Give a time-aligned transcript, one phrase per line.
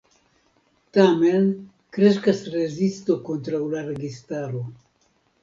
[0.97, 1.45] Tamen
[1.97, 4.65] kreskas rezisto kontraŭ la registaro.